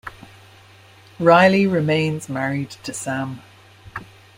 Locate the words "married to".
2.27-2.91